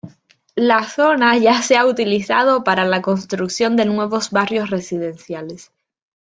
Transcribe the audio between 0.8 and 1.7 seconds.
zona ya que